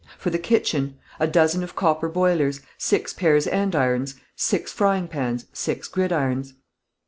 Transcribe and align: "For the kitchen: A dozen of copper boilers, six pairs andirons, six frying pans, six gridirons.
"For 0.17 0.31
the 0.31 0.39
kitchen: 0.39 0.95
A 1.19 1.27
dozen 1.27 1.61
of 1.61 1.75
copper 1.75 2.09
boilers, 2.09 2.61
six 2.75 3.13
pairs 3.13 3.45
andirons, 3.45 4.15
six 4.35 4.73
frying 4.73 5.07
pans, 5.07 5.45
six 5.53 5.87
gridirons. 5.87 6.53